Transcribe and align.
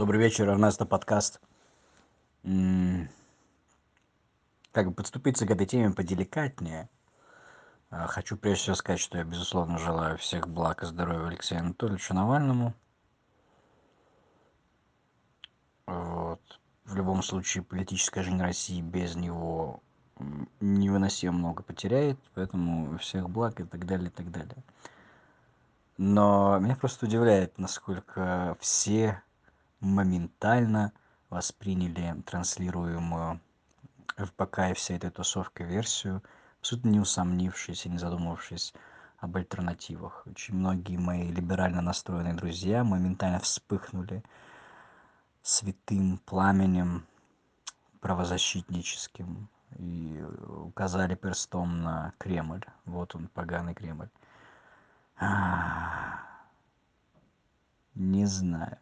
Добрый 0.00 0.18
вечер, 0.18 0.48
Эрнесто 0.48 0.86
подкаст. 0.86 1.42
Как 2.42 2.48
бы 4.86 4.94
подступиться 4.94 5.46
к 5.46 5.50
этой 5.50 5.66
теме 5.66 5.90
поделикатнее. 5.90 6.88
А, 7.90 8.06
хочу 8.06 8.38
прежде 8.38 8.62
всего 8.62 8.76
сказать, 8.76 8.98
что 8.98 9.18
я, 9.18 9.24
безусловно, 9.24 9.76
желаю 9.76 10.16
всех 10.16 10.48
благ 10.48 10.82
и 10.82 10.86
здоровья 10.86 11.26
Алексею 11.26 11.60
Анатольевичу 11.60 12.14
Навальному. 12.14 12.72
Вот. 15.84 16.40
В 16.86 16.96
любом 16.96 17.22
случае, 17.22 17.62
политическая 17.62 18.22
жизнь 18.22 18.40
России 18.40 18.80
без 18.80 19.16
него 19.16 19.82
невыносимо 20.60 21.34
много 21.34 21.62
потеряет, 21.62 22.18
поэтому 22.32 22.96
всех 22.96 23.28
благ 23.28 23.60
и 23.60 23.64
так 23.64 23.84
далее, 23.84 24.08
и 24.08 24.12
так 24.12 24.30
далее. 24.30 24.64
Но 25.98 26.58
меня 26.58 26.74
просто 26.74 27.04
удивляет, 27.04 27.58
насколько 27.58 28.56
все 28.60 29.22
моментально 29.80 30.92
восприняли 31.30 32.20
транслируемую 32.22 33.40
ФБК 34.16 34.70
и 34.70 34.74
всей 34.74 34.96
этой 34.96 35.10
тусовкой 35.10 35.66
версию, 35.66 36.22
абсолютно 36.60 36.90
не 36.90 37.00
усомнившись 37.00 37.86
и 37.86 37.88
не 37.88 37.98
задумывавшись 37.98 38.74
об 39.18 39.36
альтернативах. 39.36 40.26
Очень 40.26 40.56
многие 40.56 40.96
мои 40.96 41.30
либерально 41.30 41.80
настроенные 41.80 42.34
друзья 42.34 42.84
моментально 42.84 43.38
вспыхнули 43.38 44.22
святым 45.42 46.18
пламенем 46.18 47.06
правозащитническим 48.00 49.48
и 49.78 50.22
указали 50.48 51.14
перстом 51.14 51.82
на 51.82 52.12
Кремль. 52.18 52.64
Вот 52.84 53.14
он, 53.14 53.28
поганый 53.28 53.74
Кремль. 53.74 54.08
А, 55.16 56.20
не 57.94 58.26
знаю 58.26 58.78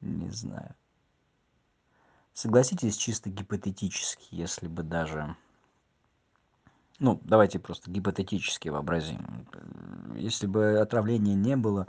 не 0.00 0.30
знаю. 0.30 0.74
Согласитесь 2.34 2.96
чисто 2.96 3.30
гипотетически 3.30 4.26
если 4.30 4.68
бы 4.68 4.82
даже 4.82 5.36
ну 7.00 7.20
давайте 7.24 7.58
просто 7.58 7.90
гипотетически 7.90 8.68
вообразим. 8.68 9.46
Если 10.14 10.46
бы 10.46 10.78
отравления 10.78 11.34
не 11.34 11.56
было 11.56 11.86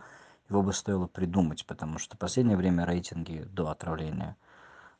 его 0.50 0.64
бы 0.64 0.74
стоило 0.74 1.08
придумать 1.08 1.66
потому 1.66 1.98
что 2.00 2.16
в 2.16 2.20
последнее 2.20 2.58
время 2.58 2.86
рейтинги 2.86 3.48
до 3.52 3.70
отравления 3.70 4.36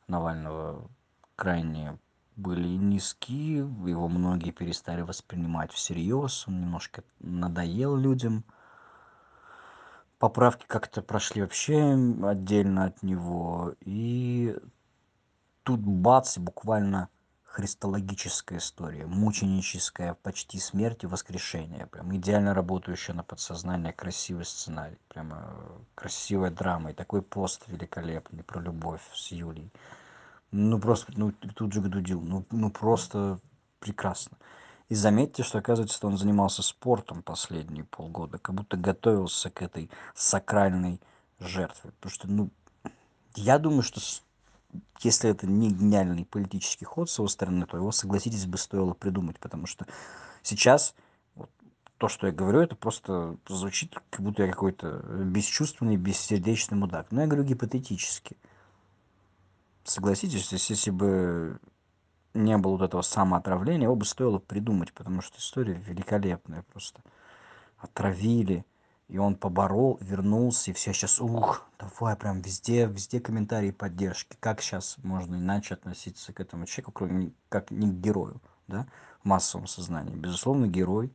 навального 0.06 0.88
крайне 1.36 1.98
были 2.36 2.68
низкие 2.68 3.58
его 3.58 4.08
многие 4.08 4.50
перестали 4.50 5.02
воспринимать 5.02 5.72
всерьез 5.72 6.46
он 6.46 6.60
немножко 6.60 7.02
надоел 7.18 7.96
людям 7.96 8.44
поправки 10.20 10.66
как-то 10.68 11.00
прошли 11.00 11.40
вообще 11.40 11.96
отдельно 12.22 12.84
от 12.84 13.02
него 13.02 13.74
и 13.80 14.54
тут 15.62 15.80
бац 15.80 16.36
буквально 16.36 17.08
христологическая 17.42 18.58
история 18.58 19.06
мученическая 19.06 20.12
почти 20.12 20.58
смерть 20.60 21.04
и 21.04 21.06
воскрешение 21.06 21.86
прям 21.86 22.14
идеально 22.14 22.52
работающая 22.52 23.14
на 23.14 23.24
подсознание 23.24 23.94
красивый 23.94 24.44
сценарий 24.44 24.98
прямо 25.08 25.56
красивая 25.94 26.50
драма 26.50 26.90
и 26.90 26.94
такой 26.94 27.22
пост 27.22 27.64
великолепный 27.66 28.44
про 28.44 28.60
любовь 28.60 29.02
с 29.14 29.32
юлей. 29.32 29.72
Ну 30.50 30.78
просто 30.78 31.14
ну 31.16 31.32
тут 31.32 31.72
же 31.72 31.80
гдудил 31.80 32.20
ну 32.20 32.44
ну 32.50 32.70
просто 32.70 33.40
прекрасно 33.78 34.36
и 34.90 34.94
заметьте, 34.96 35.44
что, 35.44 35.58
оказывается, 35.58 36.04
он 36.04 36.18
занимался 36.18 36.62
спортом 36.62 37.22
последние 37.22 37.84
полгода, 37.84 38.38
как 38.38 38.56
будто 38.56 38.76
готовился 38.76 39.48
к 39.48 39.62
этой 39.62 39.88
сакральной 40.16 41.00
жертве. 41.38 41.92
Потому 41.92 42.12
что, 42.12 42.28
ну, 42.28 42.50
я 43.36 43.60
думаю, 43.60 43.82
что 43.82 44.00
если 45.00 45.30
это 45.30 45.46
не 45.46 45.70
гениальный 45.70 46.24
политический 46.24 46.84
ход 46.84 47.08
с 47.08 47.18
его 47.18 47.28
стороны, 47.28 47.66
то 47.66 47.76
его, 47.76 47.92
согласитесь, 47.92 48.46
бы 48.46 48.58
стоило 48.58 48.92
придумать, 48.92 49.38
потому 49.38 49.66
что 49.66 49.86
сейчас 50.42 50.96
вот, 51.36 51.50
то, 51.98 52.08
что 52.08 52.26
я 52.26 52.32
говорю, 52.32 52.58
это 52.58 52.74
просто 52.74 53.36
звучит, 53.48 53.96
как 54.10 54.20
будто 54.22 54.42
я 54.42 54.50
какой-то 54.50 55.04
бесчувственный, 55.24 55.96
бессердечный 55.98 56.76
мудак. 56.76 57.12
Но 57.12 57.20
я 57.20 57.28
говорю 57.28 57.44
гипотетически. 57.44 58.36
Согласитесь, 59.84 60.52
если 60.68 60.90
бы 60.90 61.60
не 62.34 62.56
было 62.58 62.72
вот 62.72 62.82
этого 62.82 63.02
самоотравления, 63.02 63.84
его 63.84 63.96
бы 63.96 64.04
стоило 64.04 64.38
придумать, 64.38 64.92
потому 64.92 65.20
что 65.20 65.38
история 65.38 65.74
великолепная 65.74 66.64
просто. 66.72 67.00
Отравили, 67.78 68.64
и 69.08 69.18
он 69.18 69.34
поборол, 69.34 69.98
вернулся, 70.00 70.70
и 70.70 70.74
все 70.74 70.92
сейчас, 70.92 71.20
ух, 71.20 71.66
давай 71.78 72.14
прям 72.14 72.40
везде, 72.40 72.86
везде 72.86 73.20
комментарии 73.20 73.70
поддержки. 73.70 74.36
Как 74.38 74.60
сейчас 74.60 74.96
можно 75.02 75.36
иначе 75.36 75.74
относиться 75.74 76.32
к 76.32 76.40
этому 76.40 76.66
человеку, 76.66 76.92
кроме 76.92 77.32
как 77.48 77.70
не 77.70 77.88
к 77.88 77.94
герою, 77.94 78.40
да, 78.68 78.86
в 79.22 79.28
массовом 79.28 79.66
сознании. 79.66 80.14
Безусловно, 80.14 80.66
герой 80.66 81.12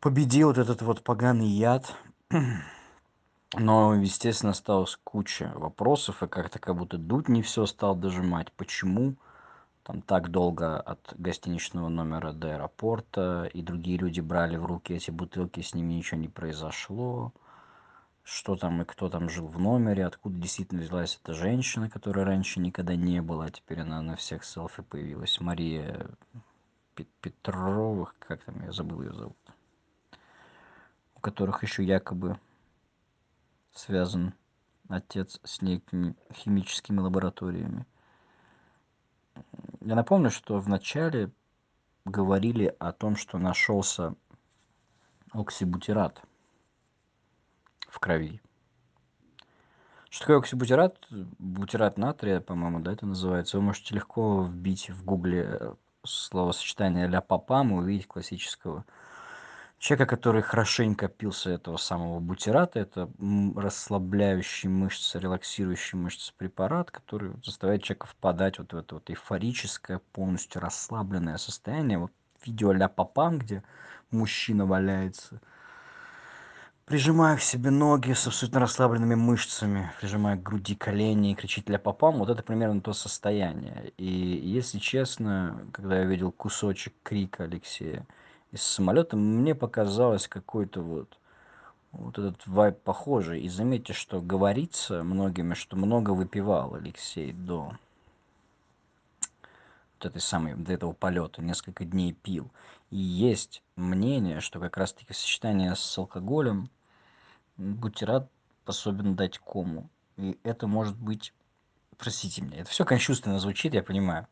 победил 0.00 0.48
вот 0.48 0.58
этот 0.58 0.82
вот 0.82 1.02
поганый 1.02 1.48
яд, 1.48 1.94
но, 3.54 3.94
естественно, 3.94 4.52
осталась 4.52 4.98
куча 5.02 5.52
вопросов, 5.54 6.22
и 6.22 6.26
как-то 6.26 6.58
как 6.58 6.76
будто 6.76 6.98
дуть 6.98 7.28
не 7.28 7.42
все 7.42 7.64
стал 7.66 7.96
дожимать. 7.96 8.52
Почему? 8.52 9.14
Там 9.86 10.02
так 10.02 10.30
долго 10.32 10.80
от 10.80 11.14
гостиничного 11.16 11.88
номера 11.88 12.32
до 12.32 12.54
аэропорта, 12.54 13.48
и 13.54 13.62
другие 13.62 13.98
люди 13.98 14.20
брали 14.20 14.56
в 14.56 14.66
руки 14.66 14.92
эти 14.92 15.12
бутылки, 15.12 15.60
с 15.60 15.74
ними 15.74 15.92
ничего 15.92 16.18
не 16.18 16.28
произошло. 16.28 17.32
Что 18.24 18.56
там 18.56 18.82
и 18.82 18.84
кто 18.84 19.08
там 19.08 19.28
жил 19.28 19.46
в 19.46 19.60
номере, 19.60 20.04
откуда 20.04 20.36
действительно 20.40 20.82
взялась 20.82 21.20
эта 21.22 21.34
женщина, 21.34 21.88
которая 21.88 22.24
раньше 22.24 22.58
никогда 22.58 22.96
не 22.96 23.22
была, 23.22 23.44
а 23.44 23.50
теперь 23.50 23.82
она 23.82 24.02
на 24.02 24.16
всех 24.16 24.42
селфи 24.44 24.82
появилась. 24.82 25.40
Мария 25.40 26.08
Петровых, 27.20 28.16
как 28.18 28.42
там, 28.42 28.64
я 28.64 28.72
забыл 28.72 29.02
ее 29.02 29.12
зовут. 29.12 29.36
У 31.14 31.20
которых 31.20 31.62
еще 31.62 31.84
якобы 31.84 32.40
связан 33.72 34.34
отец 34.88 35.38
с 35.44 35.62
некими 35.62 36.16
химическими 36.34 36.98
лабораториями 36.98 37.86
я 39.80 39.94
напомню, 39.94 40.30
что 40.30 40.58
вначале 40.58 41.30
говорили 42.04 42.74
о 42.78 42.92
том, 42.92 43.16
что 43.16 43.38
нашелся 43.38 44.14
оксибутират 45.32 46.22
в 47.88 47.98
крови. 47.98 48.40
Что 50.08 50.20
такое 50.20 50.38
оксибутират? 50.38 51.06
Бутират 51.38 51.98
натрия, 51.98 52.40
по-моему, 52.40 52.80
да, 52.80 52.92
это 52.92 53.06
называется. 53.06 53.58
Вы 53.58 53.64
можете 53.64 53.94
легко 53.94 54.44
вбить 54.44 54.88
в 54.88 55.04
гугле 55.04 55.58
э, 55.60 55.74
словосочетание 56.04 57.06
ля 57.06 57.20
папам 57.20 57.72
и 57.72 57.74
увидеть 57.74 58.06
классического 58.06 58.84
человека, 59.78 60.16
который 60.16 60.42
хорошенько 60.42 61.08
пился 61.08 61.50
этого 61.50 61.76
самого 61.76 62.20
бутирата, 62.20 62.80
это 62.80 63.10
расслабляющий 63.56 64.68
мышцы, 64.68 65.18
релаксирующий 65.18 65.98
мышцы 65.98 66.32
препарат, 66.36 66.90
который 66.90 67.32
заставляет 67.44 67.82
человека 67.82 68.06
впадать 68.06 68.58
вот 68.58 68.72
в 68.72 68.76
это 68.76 68.94
вот 68.96 69.10
эйфорическое, 69.10 70.00
полностью 70.12 70.60
расслабленное 70.60 71.36
состояние. 71.36 71.98
Вот 71.98 72.12
видео 72.44 72.72
ля 72.72 72.88
папам, 72.88 73.38
где 73.38 73.62
мужчина 74.10 74.66
валяется, 74.66 75.40
прижимая 76.86 77.36
к 77.36 77.42
себе 77.42 77.70
ноги 77.70 78.12
с 78.12 78.26
абсолютно 78.26 78.60
расслабленными 78.60 79.14
мышцами, 79.14 79.92
прижимая 80.00 80.36
к 80.36 80.42
груди 80.42 80.74
колени 80.74 81.32
и 81.32 81.34
кричит 81.34 81.68
ля 81.68 81.78
папам, 81.78 82.18
вот 82.18 82.30
это 82.30 82.42
примерно 82.42 82.80
то 82.80 82.92
состояние. 82.92 83.92
И 83.98 84.06
если 84.06 84.78
честно, 84.78 85.66
когда 85.72 85.98
я 85.98 86.04
видел 86.04 86.32
кусочек 86.32 86.94
крика 87.02 87.44
Алексея, 87.44 88.06
из 88.56 88.62
самолета 88.62 89.16
мне 89.16 89.54
показалось 89.54 90.26
какой-то 90.28 90.80
вот 90.80 91.18
вот 91.92 92.18
этот 92.18 92.46
вайб 92.46 92.78
похожий. 92.82 93.42
И 93.42 93.48
заметьте, 93.48 93.92
что 93.92 94.20
говорится 94.20 95.02
многими, 95.02 95.54
что 95.54 95.76
много 95.76 96.10
выпивал 96.10 96.74
Алексей 96.74 97.32
до 97.32 97.72
вот 99.94 100.06
этой 100.06 100.20
самой, 100.20 100.54
до 100.54 100.72
этого 100.72 100.92
полета, 100.92 101.42
несколько 101.42 101.84
дней 101.84 102.12
пил. 102.12 102.50
И 102.90 102.96
есть 102.96 103.62
мнение, 103.76 104.40
что 104.40 104.60
как 104.60 104.76
раз-таки 104.76 105.14
сочетание 105.14 105.74
с 105.74 105.98
алкоголем 105.98 106.68
бутерат 107.56 108.28
способен 108.62 109.16
дать 109.16 109.38
кому. 109.38 109.88
И 110.16 110.38
это 110.42 110.66
может 110.66 110.96
быть, 110.96 111.32
простите 111.96 112.42
меня, 112.42 112.60
это 112.60 112.70
все 112.70 112.84
кончувственно 112.84 113.38
звучит, 113.38 113.74
я 113.74 113.82
понимаю. 113.82 114.26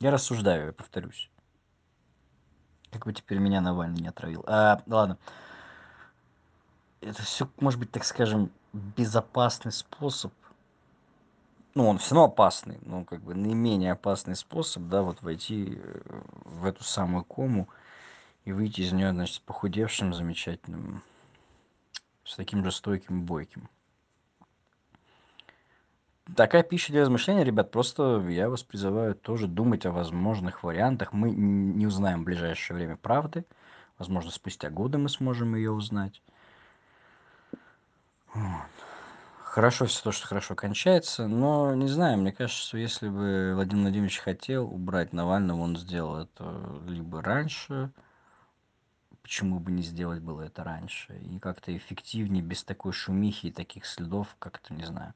Я 0.00 0.10
рассуждаю, 0.10 0.66
я 0.66 0.72
повторюсь 0.72 1.30
как 2.94 3.06
бы 3.06 3.12
теперь 3.12 3.38
меня 3.38 3.60
навальный 3.60 4.00
не 4.00 4.08
отравил. 4.08 4.44
А, 4.46 4.82
ладно. 4.86 5.18
Это 7.00 7.22
все 7.22 7.48
может 7.60 7.78
быть 7.78 7.90
так 7.90 8.04
скажем 8.04 8.50
безопасный 8.72 9.72
способ. 9.72 10.32
Ну 11.74 11.88
он 11.88 11.98
все 11.98 12.14
равно 12.14 12.30
опасный 12.30 12.78
но 12.82 13.04
как 13.04 13.20
бы 13.20 13.34
наименее 13.34 13.92
опасный 13.92 14.36
способ 14.36 14.84
да 14.84 15.02
вот 15.02 15.22
войти 15.22 15.76
э, 15.76 16.00
в 16.44 16.64
эту 16.64 16.84
самую 16.84 17.24
кому 17.24 17.68
и 18.44 18.52
выйти 18.52 18.82
из 18.82 18.92
нее 18.92 19.10
значит 19.10 19.42
похудевшим 19.42 20.14
замечательным 20.14 21.02
с 22.24 22.36
таким 22.36 22.64
же 22.64 22.70
стойким 22.70 23.24
бойким 23.24 23.68
такая 26.36 26.62
пища 26.62 26.92
для 26.92 27.02
размышления, 27.02 27.44
ребят. 27.44 27.70
Просто 27.70 28.20
я 28.28 28.48
вас 28.48 28.62
призываю 28.62 29.14
тоже 29.14 29.46
думать 29.46 29.86
о 29.86 29.92
возможных 29.92 30.62
вариантах. 30.62 31.12
Мы 31.12 31.30
не 31.30 31.86
узнаем 31.86 32.22
в 32.22 32.24
ближайшее 32.24 32.76
время 32.76 32.96
правды. 32.96 33.44
Возможно, 33.98 34.30
спустя 34.30 34.70
годы 34.70 34.98
мы 34.98 35.08
сможем 35.08 35.54
ее 35.54 35.70
узнать. 35.70 36.22
Хорошо 39.42 39.86
все 39.86 40.02
то, 40.02 40.10
что 40.10 40.26
хорошо 40.26 40.56
кончается, 40.56 41.28
но 41.28 41.76
не 41.76 41.86
знаю, 41.86 42.18
мне 42.18 42.32
кажется, 42.32 42.60
что 42.60 42.76
если 42.76 43.08
бы 43.08 43.52
Владимир 43.54 43.82
Владимирович 43.82 44.18
хотел 44.18 44.64
убрать 44.64 45.12
Навального, 45.12 45.60
он 45.60 45.76
сделал 45.76 46.16
это 46.16 46.80
либо 46.88 47.22
раньше, 47.22 47.92
почему 49.22 49.60
бы 49.60 49.70
не 49.70 49.82
сделать 49.82 50.20
было 50.20 50.42
это 50.42 50.64
раньше, 50.64 51.16
и 51.20 51.38
как-то 51.38 51.76
эффективнее, 51.76 52.42
без 52.42 52.64
такой 52.64 52.92
шумихи 52.92 53.46
и 53.46 53.52
таких 53.52 53.86
следов, 53.86 54.34
как-то, 54.40 54.74
не 54.74 54.84
знаю. 54.84 55.14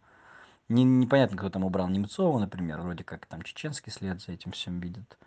Не, 0.68 0.84
непонятно, 0.84 1.36
кто 1.38 1.48
там 1.48 1.64
убрал 1.64 1.88
Немцова, 1.88 2.38
например, 2.38 2.80
вроде 2.82 3.02
как 3.02 3.24
там 3.26 3.42
чеченский 3.42 3.90
след 3.90 4.20
за 4.20 4.32
этим 4.32 4.52
всем 4.52 4.80
видит. 4.80 5.18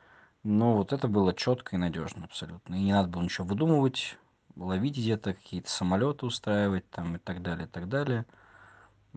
Но 0.44 0.76
вот 0.76 0.94
это 0.94 1.08
было 1.08 1.34
четко 1.34 1.76
и 1.76 1.80
надежно 1.80 2.26
абсолютно. 2.26 2.76
И 2.76 2.84
не 2.84 2.94
надо 2.94 3.10
было 3.10 3.24
ничего 3.24 3.48
выдумывать, 3.48 4.18
ловить 4.56 4.98
где-то, 4.98 5.34
какие-то 5.34 5.70
самолеты 5.70 6.26
устраивать 6.26 6.90
там 6.92 7.16
и 7.16 7.20
так 7.20 7.42
далее, 7.42 7.66
и 7.66 7.70
так 7.70 7.90
далее. 7.90 8.26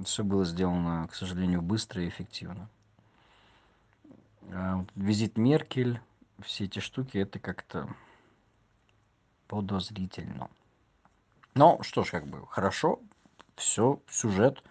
Все 0.02 0.24
было 0.24 0.44
сделано, 0.44 1.08
к 1.08 1.14
сожалению, 1.14 1.60
быстро 1.60 2.02
и 2.02 2.08
эффективно. 2.08 2.68
А 4.50 4.84
визит 4.94 5.36
Меркель, 5.36 6.00
все 6.42 6.64
эти 6.64 6.78
штуки, 6.78 7.18
это 7.18 7.38
как-то 7.38 7.88
подозрительно. 9.46 10.50
Но 11.54 11.82
что 11.82 12.02
ж, 12.02 12.10
как 12.10 12.26
бы 12.26 12.46
хорошо, 12.46 13.00
все, 13.56 14.00
сюжет 14.08 14.62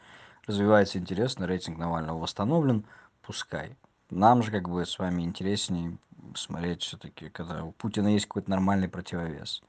развивается 0.45 0.97
интересно, 0.97 1.47
рейтинг 1.47 1.77
Навального 1.77 2.19
восстановлен, 2.19 2.85
пускай. 3.21 3.77
Нам 4.09 4.43
же 4.43 4.51
как 4.51 4.69
бы 4.69 4.85
с 4.85 4.99
вами 4.99 5.23
интереснее 5.23 5.97
смотреть 6.35 6.83
все-таки, 6.83 7.29
когда 7.29 7.63
у 7.63 7.71
Путина 7.71 8.07
есть 8.07 8.25
какой-то 8.25 8.49
нормальный 8.49 8.89
противовес. 8.89 9.61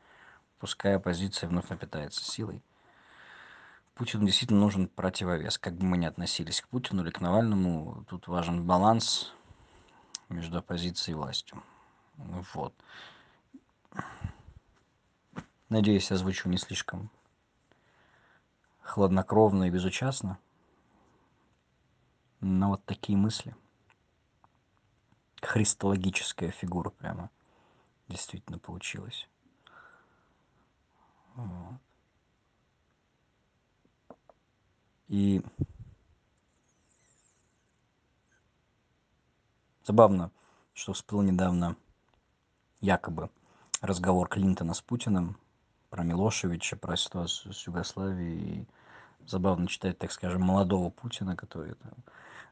Пускай 0.59 0.97
оппозиция 0.97 1.49
вновь 1.49 1.69
напитается 1.69 2.25
силой. 2.25 2.63
Путину 3.95 4.27
действительно 4.27 4.61
нужен 4.61 4.89
противовес. 4.89 5.59
Как 5.59 5.75
бы 5.75 5.85
мы 5.85 5.97
ни 5.97 6.05
относились 6.05 6.61
к 6.61 6.69
Путину 6.69 7.03
или 7.03 7.11
к 7.11 7.21
Навальному, 7.21 8.05
тут 8.09 8.27
важен 8.27 8.65
баланс 8.65 9.33
между 10.29 10.59
оппозицией 10.59 11.13
и 11.13 11.17
властью. 11.17 11.63
Вот. 12.17 12.75
Надеюсь, 15.69 16.11
я 16.11 16.17
звучу 16.17 16.49
не 16.49 16.59
слишком 16.59 17.11
хладнокровно 18.83 19.65
и 19.65 19.71
безучастно. 19.71 20.39
Но 22.47 22.69
вот 22.69 22.85
такие 22.85 23.17
мысли. 23.17 23.57
Христологическая 25.41 26.51
фигура 26.51 26.91
прямо 26.91 27.31
действительно 28.07 28.59
получилась. 28.59 29.31
Вот. 31.37 31.81
И 35.09 35.43
забавно, 39.83 40.31
что 40.75 40.93
всплыл 40.93 41.23
недавно 41.23 41.79
якобы 42.83 43.31
разговор 43.81 44.29
Клинтона 44.29 44.75
с 44.75 44.83
Путиным 44.83 45.39
про 45.89 46.05
Милошевича, 46.05 46.77
про 46.77 46.99
ситуацию 46.99 47.55
с 47.55 47.67
Югославией. 47.67 48.69
Забавно 49.27 49.67
читать, 49.67 49.99
так 49.99 50.13
скажем, 50.13 50.43
молодого 50.43 50.91
Путина, 50.91 51.37
который 51.37 51.75
там, 51.75 51.93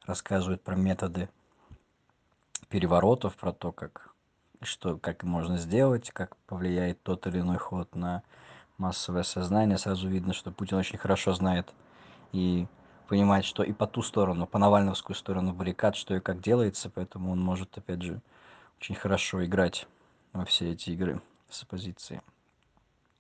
рассказывает 0.07 0.63
про 0.63 0.75
методы 0.75 1.29
переворотов, 2.69 3.37
про 3.37 3.53
то, 3.53 3.73
как, 3.73 4.15
что, 4.63 4.97
как 4.97 5.23
можно 5.23 5.59
сделать, 5.59 6.11
как 6.11 6.37
повлияет 6.47 7.03
тот 7.03 7.27
или 7.27 7.41
иной 7.41 7.59
ход 7.59 7.95
на 7.95 8.23
массовое 8.79 9.23
сознание. 9.23 9.79
Сразу 9.79 10.09
видно, 10.09 10.33
что 10.33 10.51
Путин 10.51 10.79
очень 10.79 10.99
хорошо 10.99 11.35
знает 11.35 11.73
и 12.33 12.67
понимает, 13.09 13.45
что 13.45 13.63
и 13.63 13.73
по 13.73 13.87
ту 13.87 14.03
сторону, 14.03 14.47
по 14.47 14.59
навальновскую 14.59 15.15
сторону 15.15 15.53
баррикад, 15.53 15.97
что 15.97 16.17
и 16.17 16.21
как 16.21 16.41
делается, 16.41 16.89
поэтому 16.89 17.31
он 17.31 17.41
может, 17.41 17.77
опять 17.77 18.03
же, 18.03 18.23
очень 18.79 18.95
хорошо 18.95 19.45
играть 19.45 19.87
во 20.33 20.47
все 20.47 20.73
эти 20.73 20.91
игры 20.91 21.21
с 21.51 21.63
оппозицией. 21.63 22.23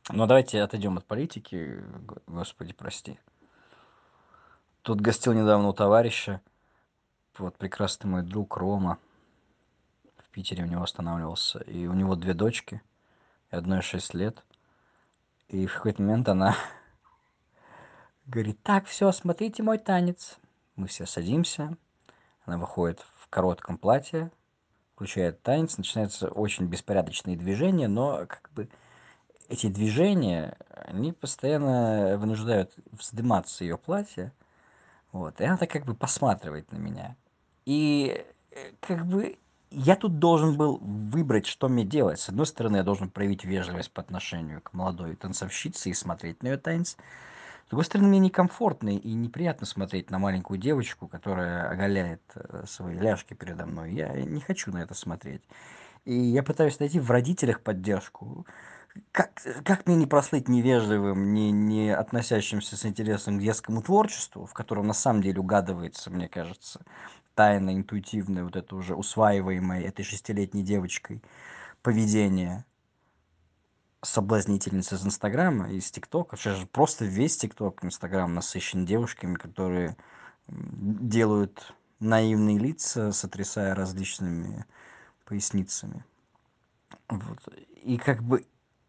Но 0.08 0.26
давайте 0.26 0.62
отойдем 0.62 0.96
от 0.96 1.04
политики, 1.04 1.84
господи, 2.26 2.72
прости. 2.72 3.18
Тут 4.82 5.00
гостил 5.00 5.32
недавно 5.32 5.68
у 5.68 5.72
товарища, 5.72 6.40
вот 7.38 7.56
прекрасный 7.56 8.10
мой 8.10 8.22
друг 8.22 8.56
Рома, 8.56 8.98
в 10.18 10.28
Питере 10.30 10.64
у 10.64 10.66
него 10.66 10.82
останавливался, 10.82 11.60
и 11.60 11.86
у 11.86 11.92
него 11.92 12.16
две 12.16 12.34
дочки, 12.34 12.82
и 13.50 13.56
одной 13.56 13.82
шесть 13.82 14.12
лет, 14.12 14.44
и 15.48 15.66
в 15.66 15.74
какой-то 15.74 16.02
момент 16.02 16.28
она 16.28 16.56
Говорит, 18.26 18.62
так, 18.62 18.86
все, 18.86 19.10
смотрите 19.12 19.62
мой 19.62 19.78
танец. 19.78 20.38
Мы 20.76 20.86
все 20.86 21.06
садимся. 21.06 21.76
Она 22.44 22.56
выходит 22.56 23.04
в 23.16 23.28
коротком 23.28 23.78
платье, 23.78 24.30
включает 24.94 25.42
танец, 25.42 25.76
начинаются 25.76 26.28
очень 26.28 26.66
беспорядочные 26.66 27.36
движения, 27.36 27.88
но 27.88 28.26
как 28.26 28.50
бы 28.54 28.68
эти 29.48 29.68
движения, 29.68 30.56
они 30.70 31.12
постоянно 31.12 32.16
вынуждают 32.16 32.74
вздыматься 32.90 33.64
ее 33.64 33.76
платье. 33.76 34.32
Вот, 35.12 35.40
и 35.40 35.44
она 35.44 35.56
так 35.56 35.70
как 35.70 35.84
бы 35.84 35.94
посматривает 35.94 36.72
на 36.72 36.78
меня. 36.78 37.16
И 37.64 38.24
э, 38.50 38.72
как 38.80 39.06
бы 39.06 39.38
я 39.70 39.96
тут 39.96 40.18
должен 40.18 40.56
был 40.56 40.78
выбрать, 40.78 41.46
что 41.46 41.68
мне 41.68 41.84
делать. 41.84 42.18
С 42.18 42.28
одной 42.28 42.46
стороны, 42.46 42.78
я 42.78 42.82
должен 42.82 43.10
проявить 43.10 43.44
вежливость 43.44 43.92
по 43.92 44.02
отношению 44.02 44.60
к 44.60 44.72
молодой 44.72 45.16
танцовщице 45.16 45.90
и 45.90 45.94
смотреть 45.94 46.42
на 46.42 46.48
ее 46.48 46.56
танец 46.56 46.96
другой 47.72 47.86
стороны, 47.86 48.08
мне 48.08 48.18
некомфортно 48.18 48.90
и 48.90 49.14
неприятно 49.14 49.66
смотреть 49.66 50.10
на 50.10 50.18
маленькую 50.18 50.58
девочку, 50.58 51.08
которая 51.08 51.70
оголяет 51.70 52.20
э, 52.34 52.64
свои 52.66 52.98
ляжки 52.98 53.32
передо 53.32 53.64
мной. 53.64 53.94
Я 53.94 54.12
не 54.12 54.42
хочу 54.42 54.70
на 54.70 54.82
это 54.82 54.92
смотреть. 54.92 55.40
И 56.04 56.12
я 56.12 56.42
пытаюсь 56.42 56.78
найти 56.80 57.00
в 57.00 57.10
родителях 57.10 57.62
поддержку. 57.62 58.46
Как, 59.10 59.42
как 59.64 59.86
мне 59.86 59.96
не 59.96 60.06
прослыть 60.06 60.48
невежливым, 60.48 61.32
не, 61.32 61.50
не 61.50 61.90
относящимся 61.90 62.76
с 62.76 62.84
интересом 62.84 63.38
к 63.38 63.42
детскому 63.42 63.82
творчеству, 63.82 64.44
в 64.44 64.52
котором 64.52 64.86
на 64.86 64.92
самом 64.92 65.22
деле 65.22 65.40
угадывается, 65.40 66.10
мне 66.10 66.28
кажется, 66.28 66.84
тайно, 67.34 67.74
интуитивное, 67.74 68.44
вот 68.44 68.56
это 68.56 68.76
уже 68.76 68.94
усваиваемое 68.94 69.82
этой 69.82 70.04
шестилетней 70.04 70.62
девочкой 70.62 71.22
поведение 71.82 72.66
соблазнительница 74.02 74.96
из 74.96 75.06
Инстаграма, 75.06 75.70
из 75.70 75.90
ТикТока. 75.90 76.36
Сейчас 76.36 76.58
же 76.58 76.66
просто 76.66 77.04
весь 77.04 77.36
ТикТок, 77.36 77.84
Инстаграм 77.84 78.34
насыщен 78.34 78.84
девушками, 78.84 79.34
которые 79.34 79.96
делают 80.48 81.74
наивные 82.00 82.58
лица, 82.58 83.12
сотрясая 83.12 83.74
различными 83.74 84.66
поясницами. 85.24 86.04
Вот. 87.08 87.38
И 87.82 87.96
как 87.96 88.22
бы 88.22 88.44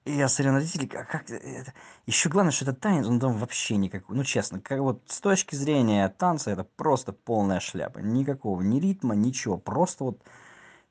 я 0.05 0.27
смотрю 0.27 0.53
на 0.53 0.59
родителей, 0.59 0.87
как, 0.87 1.09
как 1.09 1.29
это... 1.29 1.73
Еще 2.05 2.29
главное, 2.29 2.51
что 2.51 2.65
это 2.65 2.73
танец, 2.73 3.07
он 3.07 3.19
там 3.19 3.37
вообще 3.37 3.77
никакой. 3.77 4.15
Ну, 4.15 4.23
честно, 4.23 4.59
как 4.59 4.79
вот 4.79 5.01
с 5.07 5.21
точки 5.21 5.55
зрения 5.55 6.07
танца, 6.09 6.51
это 6.51 6.63
просто 6.63 7.13
полная 7.13 7.59
шляпа. 7.59 7.99
Никакого 7.99 8.61
ни 8.61 8.79
ритма, 8.79 9.15
ничего. 9.15 9.57
Просто 9.57 10.03
вот 10.03 10.21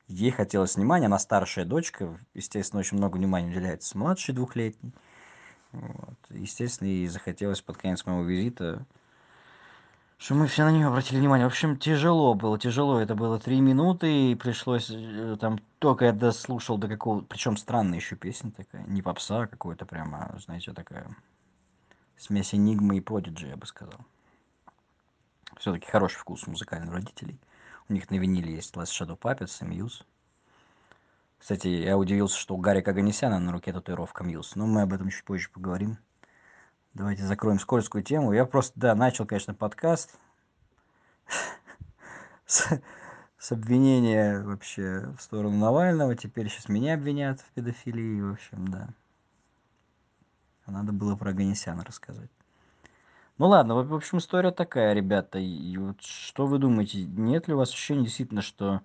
ей 0.07 0.31
хотелось 0.31 0.75
внимания, 0.75 1.05
она 1.05 1.19
старшая 1.19 1.65
дочка, 1.65 2.19
естественно, 2.33 2.79
очень 2.79 2.97
много 2.97 3.17
внимания 3.17 3.49
уделяется 3.49 3.97
младшей 3.97 4.33
двухлетней. 4.33 4.93
Вот. 5.71 6.17
Естественно, 6.29 6.87
ей 6.87 7.07
захотелось 7.07 7.61
под 7.61 7.77
конец 7.77 8.05
моего 8.05 8.23
визита, 8.23 8.85
что 10.23 10.35
мы 10.35 10.47
все 10.47 10.63
на 10.63 10.71
нее 10.71 10.87
обратили 10.87 11.19
внимание. 11.19 11.45
В 11.45 11.51
общем, 11.51 11.75
тяжело 11.75 12.33
было, 12.33 12.57
тяжело. 12.57 12.97
Это 12.97 13.13
было 13.13 13.39
три 13.39 13.59
минуты, 13.59 14.31
и 14.31 14.35
пришлось 14.35 14.89
э, 14.89 15.35
там 15.37 15.59
только 15.79 16.05
я 16.05 16.13
дослушал 16.13 16.77
до 16.77 16.87
какого... 16.87 17.19
Причем 17.23 17.57
странная 17.57 17.97
еще 17.97 18.15
песня 18.15 18.49
такая, 18.51 18.85
не 18.85 19.01
попса, 19.01 19.41
а 19.41 19.47
какой-то 19.47 19.85
прямо, 19.85 20.33
знаете, 20.41 20.71
такая 20.71 21.13
смесь 22.15 22.55
энигмы 22.55 22.95
и 22.95 23.01
продиджи, 23.01 23.47
я 23.47 23.57
бы 23.57 23.65
сказал. 23.65 23.99
Все-таки 25.57 25.91
хороший 25.91 26.19
вкус 26.19 26.47
музыкальных 26.47 26.93
родителей. 26.93 27.37
У 27.89 27.93
них 27.93 28.09
на 28.09 28.15
виниле 28.15 28.55
есть 28.55 28.73
Last 28.75 28.97
Shadow 28.97 29.19
Puppets 29.19 29.57
и 29.59 29.69
Muse. 29.69 30.05
Кстати, 31.37 31.67
я 31.67 31.97
удивился, 31.97 32.37
что 32.37 32.55
у 32.55 32.59
Гарика 32.59 32.91
Аганесяна 32.91 33.39
на 33.39 33.51
руке 33.51 33.73
татуировка 33.73 34.23
Muse. 34.23 34.53
Но 34.55 34.67
мы 34.67 34.83
об 34.83 34.93
этом 34.93 35.09
чуть 35.09 35.25
позже 35.25 35.49
поговорим. 35.53 35.97
Давайте 36.93 37.23
закроем 37.23 37.57
скользкую 37.57 38.03
тему. 38.03 38.33
Я 38.33 38.45
просто, 38.45 38.79
да, 38.79 38.93
начал, 38.93 39.25
конечно, 39.25 39.55
подкаст 39.55 40.15
с, 42.45 42.67
с 43.39 43.51
обвинения 43.51 44.39
вообще 44.41 45.11
в 45.17 45.21
сторону 45.21 45.57
Навального. 45.57 46.15
Теперь 46.15 46.49
сейчас 46.49 46.69
меня 46.69 46.93
обвинят 46.93 47.41
в 47.41 47.51
педофилии. 47.53 48.21
В 48.21 48.33
общем, 48.33 48.67
да. 48.67 48.89
Надо 50.67 50.91
было 50.91 51.15
про 51.15 51.31
Аганесяна 51.31 51.83
рассказать. 51.83 52.29
Ну 53.39 53.47
ладно, 53.47 53.73
в 53.73 53.95
общем, 53.95 54.19
история 54.19 54.51
такая, 54.51 54.93
ребята. 54.93 55.39
И 55.39 55.75
вот 55.77 55.99
что 56.03 56.45
вы 56.45 56.59
думаете, 56.59 57.05
нет 57.05 57.47
ли 57.47 57.55
у 57.55 57.57
вас 57.57 57.71
ощущения 57.71 58.03
действительно, 58.03 58.43
что 58.43 58.81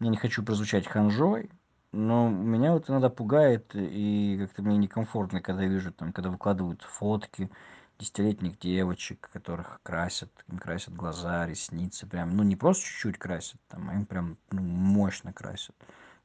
я 0.00 0.08
не 0.08 0.16
хочу 0.16 0.42
прозвучать 0.42 0.88
ханжой, 0.88 1.50
но 1.92 2.28
меня 2.28 2.72
вот 2.72 2.88
иногда 2.88 3.10
пугает 3.10 3.70
и 3.74 4.36
как-то 4.40 4.62
мне 4.62 4.78
некомфортно, 4.78 5.40
когда 5.40 5.64
вижу 5.64 5.92
там, 5.92 6.12
когда 6.12 6.30
выкладывают 6.30 6.82
фотки 6.82 7.50
десятилетних 7.98 8.58
девочек, 8.58 9.28
которых 9.32 9.80
красят, 9.82 10.30
им 10.48 10.58
красят 10.58 10.94
глаза, 10.94 11.46
ресницы, 11.46 12.06
прям, 12.06 12.36
ну 12.36 12.42
не 12.42 12.56
просто 12.56 12.84
чуть-чуть 12.84 13.18
красят, 13.18 13.60
там, 13.68 13.90
а 13.90 13.94
им 13.94 14.06
прям 14.06 14.38
ну, 14.50 14.62
мощно 14.62 15.32
красят. 15.32 15.76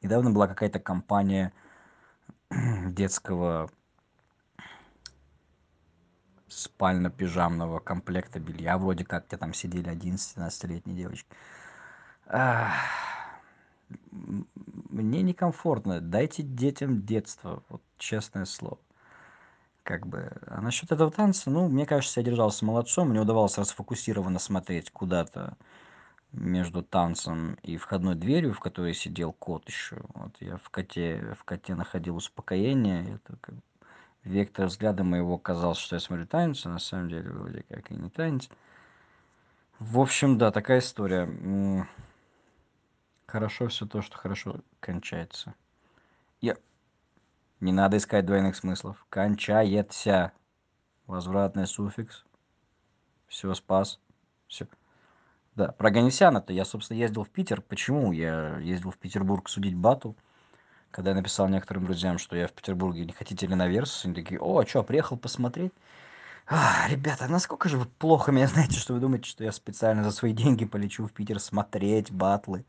Недавно 0.02 0.32
была 0.32 0.48
какая-то 0.48 0.80
компания 0.80 1.52
детского 2.88 3.70
спально-пижамного 6.48 7.80
комплекта 7.80 8.40
белья, 8.40 8.78
вроде 8.78 9.06
как, 9.06 9.28
где 9.28 9.38
там 9.38 9.54
сидели 9.54 9.92
11-12-летние 9.92 10.96
девочки. 10.96 11.30
Мне 14.90 15.22
некомфортно. 15.22 16.02
Дайте 16.02 16.44
детям 16.44 17.06
детство, 17.06 17.64
вот 17.70 17.82
честное 17.98 18.46
слово. 18.46 18.80
Как 19.84 20.06
бы. 20.06 20.32
А 20.48 20.62
насчет 20.62 20.92
этого 20.92 21.12
танца, 21.12 21.50
ну, 21.50 21.70
мне 21.70 21.86
кажется, 21.86 22.20
я 22.20 22.26
держался 22.26 22.66
молодцом. 22.66 23.10
Мне 23.10 23.22
удавалось 23.22 23.58
расфокусированно 23.58 24.40
смотреть 24.40 24.92
куда-то 24.92 25.58
между 26.34 26.84
танцем 26.84 27.58
и 27.64 27.78
входной 27.78 28.16
дверью, 28.16 28.54
в 28.54 28.60
которой 28.60 28.94
сидел 28.94 29.32
кот 29.32 29.68
еще. 29.68 30.02
Вот 30.14 30.36
я 30.40 30.58
в 30.58 30.70
коте, 30.70 31.36
в 31.40 31.44
коте 31.44 31.76
находил 31.76 32.18
успокоение. 32.18 33.16
Это 33.16 33.38
как 33.40 33.56
вектор 34.24 34.68
взгляда 34.68 35.04
моего 35.04 35.38
казалось, 35.38 35.78
что 35.78 35.96
я 35.96 36.00
смотрю 36.00 36.28
танец, 36.28 36.66
а 36.66 36.70
на 36.70 36.80
самом 36.80 37.10
деле 37.10 37.32
вроде 37.32 37.64
как 37.70 37.92
и 37.92 37.96
не 37.96 38.10
танец. 38.10 38.50
В 39.80 40.00
общем, 40.00 40.38
да, 40.38 40.52
такая 40.52 40.80
история. 40.80 41.88
Хорошо 43.28 43.68
все 43.68 43.86
то, 43.86 44.02
что 44.02 44.18
хорошо 44.18 44.62
кончается. 44.80 45.54
Я... 46.42 46.56
Не 47.60 47.72
надо 47.72 47.98
искать 47.98 48.26
двойных 48.26 48.56
смыслов. 48.56 49.06
Кончается. 49.10 50.32
Возвратный 51.06 51.68
суффикс. 51.68 52.24
Все, 53.28 53.54
спас. 53.54 54.00
Все. 54.48 54.68
Да, 55.56 55.72
про 55.72 55.90
Оганесяна-то 55.90 56.54
я, 56.54 56.66
собственно, 56.66 57.00
ездил 57.00 57.24
в 57.24 57.30
Питер. 57.30 57.62
Почему 57.62 58.12
я 58.12 58.58
ездил 58.60 58.92
в 58.92 58.98
Петербург 58.98 59.50
судить 59.50 59.76
батл? 59.76 60.14
Когда 60.92 61.12
я 61.12 61.16
написал 61.18 61.50
некоторым 61.50 61.86
друзьям, 61.86 62.20
что 62.20 62.36
я 62.36 62.48
в 62.48 62.54
Петербурге, 62.54 63.06
не 63.06 63.12
хотите 63.12 63.46
ли 63.48 63.56
на 63.56 63.68
Versus? 63.68 64.06
Они 64.06 64.14
такие, 64.14 64.40
о, 64.40 64.66
что, 64.66 64.84
приехал 64.84 65.18
посмотреть? 65.18 65.74
А, 66.48 66.88
ребята, 66.90 67.28
насколько 67.28 67.68
же 67.68 67.78
вы 67.78 67.86
плохо 67.86 68.32
меня 68.32 68.48
знаете, 68.48 68.80
что 68.80 68.94
вы 68.94 69.00
думаете, 69.02 69.30
что 69.30 69.44
я 69.44 69.52
специально 69.52 70.04
за 70.04 70.12
свои 70.12 70.32
деньги 70.32 70.64
полечу 70.64 71.06
в 71.06 71.12
Питер 71.12 71.40
смотреть 71.40 72.12
батлы, 72.12 72.64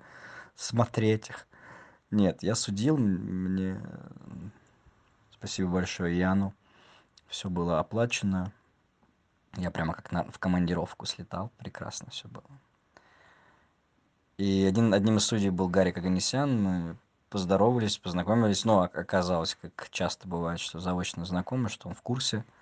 смотреть 0.58 1.30
их. 1.30 1.46
Нет, 2.10 2.42
я 2.42 2.54
судил, 2.54 2.96
мне 2.98 3.80
спасибо 5.30 5.70
большое 5.70 6.18
Яну, 6.18 6.52
все 7.28 7.48
было 7.48 7.78
оплачено. 7.78 8.52
Я 9.56 9.70
прямо 9.70 9.94
как 9.94 10.10
на, 10.12 10.24
в 10.24 10.38
командировку 10.38 11.06
слетал, 11.06 11.50
прекрасно 11.58 12.10
все 12.10 12.28
было. 12.28 12.50
И 14.36 14.64
один, 14.64 14.92
одним 14.94 15.18
из 15.18 15.24
судей 15.24 15.50
был 15.50 15.68
Гарик 15.68 15.98
Аганесян, 15.98 16.62
мы 16.62 16.96
поздоровались, 17.30 17.98
познакомились, 17.98 18.64
но 18.64 18.82
оказалось, 18.82 19.56
как 19.60 19.90
часто 19.90 20.28
бывает, 20.28 20.60
что 20.60 20.80
заочно 20.80 21.24
знакомы, 21.24 21.68
что 21.68 21.88
он 21.88 21.94
в 21.94 22.02
курсе– 22.02 22.44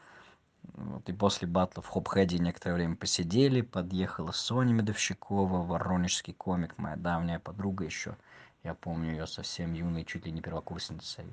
вот, 0.74 1.08
и 1.08 1.12
после 1.12 1.48
батла 1.48 1.82
в 1.82 1.88
Хопхеде 1.88 2.38
некоторое 2.38 2.74
время 2.74 2.96
посидели, 2.96 3.60
подъехала 3.60 4.32
Соня 4.32 4.72
Медовщикова, 4.72 5.62
воронежский 5.62 6.34
комик, 6.34 6.76
моя 6.78 6.96
давняя 6.96 7.38
подруга 7.38 7.84
еще. 7.84 8.16
Я 8.62 8.74
помню 8.74 9.12
ее 9.12 9.26
совсем 9.26 9.72
юной, 9.72 10.04
чуть 10.04 10.26
ли 10.26 10.32
не 10.32 10.40
первокурсницей, 10.40 11.26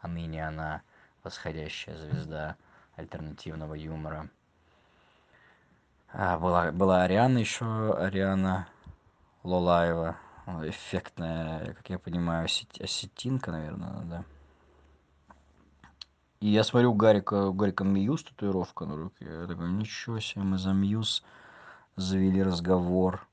а 0.00 0.08
ныне 0.08 0.46
она 0.46 0.82
восходящая 1.22 1.96
звезда 1.96 2.56
альтернативного 2.96 3.74
юмора. 3.74 4.28
А, 6.12 6.38
была, 6.38 6.72
была 6.72 7.04
Ариана 7.04 7.38
еще, 7.38 7.94
Ариана 7.94 8.66
Лолаева, 9.44 10.16
эффектная, 10.64 11.74
как 11.74 11.88
я 11.88 11.98
понимаю, 11.98 12.46
осетинка, 12.46 13.52
наверное, 13.52 14.02
да. 14.02 14.24
И 16.40 16.48
я 16.48 16.64
смотрю, 16.64 16.94
Гарика, 16.94 17.48
у 17.48 17.52
Гарика 17.52 17.84
Мьюз 17.84 18.24
татуировка 18.24 18.86
на 18.86 18.96
руке. 18.96 19.26
Я 19.26 19.46
такой, 19.46 19.70
ничего 19.70 20.20
себе, 20.20 20.42
мы 20.42 20.56
за 20.56 20.72
Мьюз 20.72 21.22
завели 21.96 22.42
разговор. 22.42 23.28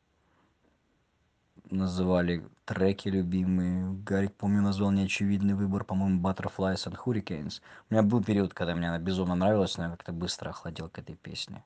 Называли 1.70 2.46
треки 2.66 3.08
любимые. 3.08 3.94
Гарик, 4.04 4.36
помню, 4.36 4.62
назвал 4.62 4.92
неочевидный 4.92 5.54
выбор, 5.54 5.86
по-моему, 5.86 6.22
Butterflies 6.22 6.86
and 6.86 6.98
Hurricanes. 7.02 7.62
У 7.90 7.94
меня 7.94 8.04
был 8.04 8.22
период, 8.22 8.54
когда 8.54 8.76
мне 8.76 8.90
она 8.90 9.00
безумно 9.00 9.36
нравилась, 9.36 9.78
но 9.78 9.86
я 9.86 9.90
как-то 9.92 10.12
быстро 10.12 10.50
охладел 10.50 10.90
к 10.90 11.00
этой 11.00 11.16
песне. 11.16 11.64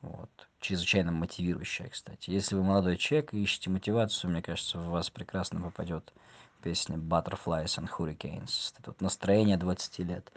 Вот. 0.00 0.30
Чрезвычайно 0.60 1.12
мотивирующая, 1.12 1.90
кстати. 1.90 2.30
Если 2.30 2.54
вы 2.54 2.62
молодой 2.62 2.96
человек 2.96 3.34
и 3.34 3.42
ищете 3.42 3.68
мотивацию, 3.68 4.30
мне 4.30 4.40
кажется, 4.40 4.78
в 4.78 4.88
вас 4.88 5.10
прекрасно 5.10 5.60
попадет 5.60 6.14
песня 6.62 6.96
Butterflies 6.96 7.78
and 7.78 7.90
Hurricanes. 7.90 8.72
Это 8.78 8.92
вот 8.92 9.02
настроение 9.02 9.58
20 9.58 9.98
лет 9.98 10.32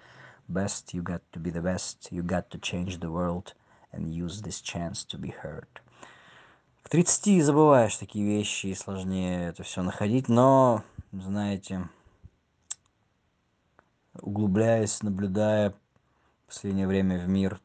best, 0.47 0.93
you 0.93 1.01
got 1.01 1.21
to 1.31 1.39
be 1.39 1.51
the 1.51 1.61
best, 1.61 2.11
you 2.11 2.23
got 2.23 2.49
to 2.51 2.57
change 2.59 2.99
the 2.99 3.09
world 3.09 3.53
and 3.91 4.13
use 4.13 4.41
this 4.41 4.61
chance 4.61 5.03
to 5.05 5.17
be 5.17 5.29
heard. 5.29 5.67
К 6.83 6.89
30 6.89 7.41
забываешь 7.41 7.95
такие 7.95 8.25
вещи 8.25 8.67
и 8.67 8.75
сложнее 8.75 9.47
это 9.47 9.63
все 9.63 9.81
находить, 9.81 10.27
но, 10.27 10.83
знаете, 11.11 11.87
углубляясь, 14.21 15.01
наблюдая 15.01 15.71
в 15.71 15.75
последнее 16.47 16.87
время 16.87 17.19
в 17.19 17.27
мир, 17.27 17.59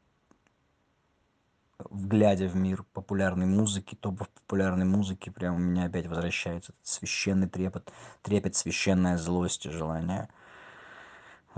вглядя 1.79 2.49
в 2.49 2.57
мир 2.57 2.85
популярной 2.93 3.47
музыки, 3.47 3.95
топов 3.95 4.29
популярной 4.31 4.87
музыки, 4.87 5.31
прям 5.31 5.57
у 5.57 5.59
меня 5.59 5.85
опять 5.85 6.07
возвращается 6.07 6.73
этот 6.73 6.87
священный 6.87 7.49
трепет, 7.49 7.93
трепет, 8.23 8.57
священная 8.57 9.19
злость 9.19 9.67
и 9.67 9.71
желание 9.71 10.29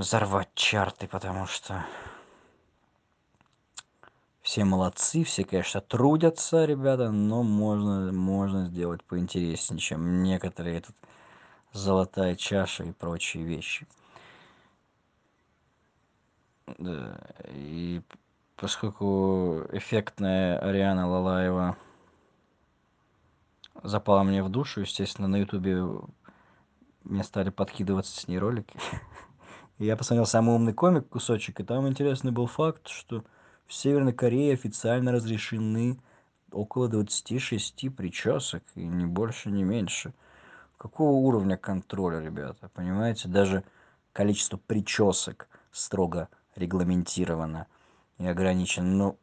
взорвать 0.00 0.48
чарты, 0.54 1.06
потому 1.06 1.46
что 1.46 1.84
все 4.42 4.64
молодцы, 4.64 5.24
все, 5.24 5.44
конечно, 5.44 5.80
трудятся, 5.82 6.64
ребята, 6.64 7.10
но 7.10 7.42
можно, 7.42 8.10
можно 8.10 8.64
сделать 8.64 9.04
поинтереснее, 9.04 9.78
чем 9.78 10.22
некоторые 10.22 10.80
тут 10.80 10.96
золотая 11.72 12.34
чаша 12.34 12.84
и 12.84 12.92
прочие 12.92 13.44
вещи. 13.44 13.86
Да, 16.78 17.20
и 17.48 18.00
поскольку 18.56 19.66
эффектная 19.72 20.58
Ариана 20.60 21.08
Лалаева 21.08 21.76
запала 23.82 24.22
мне 24.22 24.42
в 24.42 24.48
душу, 24.48 24.80
естественно, 24.80 25.28
на 25.28 25.36
ютубе 25.36 25.84
мне 27.04 27.22
стали 27.22 27.50
подкидываться 27.50 28.18
с 28.18 28.28
ней 28.28 28.38
ролики. 28.38 28.78
Я 29.86 29.96
посмотрел 29.96 30.26
самый 30.26 30.54
умный 30.54 30.74
комик 30.74 31.08
кусочек, 31.08 31.60
и 31.60 31.64
там 31.64 31.88
интересный 31.88 32.32
был 32.32 32.46
факт, 32.46 32.88
что 32.88 33.24
в 33.66 33.72
Северной 33.72 34.12
Корее 34.12 34.52
официально 34.52 35.10
разрешены 35.10 35.98
около 36.52 36.86
26 36.86 37.96
причесок, 37.96 38.62
и 38.74 38.86
не 38.86 39.06
больше, 39.06 39.50
не 39.50 39.62
меньше. 39.62 40.12
Какого 40.76 41.12
уровня 41.12 41.56
контроля, 41.56 42.20
ребята? 42.20 42.68
Понимаете, 42.74 43.28
даже 43.28 43.64
количество 44.12 44.58
причесок 44.58 45.48
строго 45.72 46.28
регламентировано 46.56 47.66
и 48.18 48.26
ограничено. 48.26 48.86
Ну, 48.86 49.18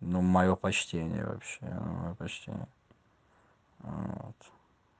ну 0.00 0.22
мое 0.22 0.56
почтение 0.56 1.24
вообще, 1.24 1.60
мое 1.62 2.14
почтение. 2.14 2.66
Вот. 3.78 4.36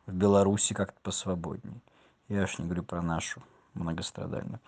В 0.07 0.13
Беларуси 0.13 0.73
как-то 0.73 1.01
посвободней. 1.03 1.83
Я 2.29 2.45
уж 2.45 2.59
не 2.59 2.67
говорю 2.67 2.85
про 2.85 3.03
нашу 3.03 3.43
многострадальную. 3.79 4.61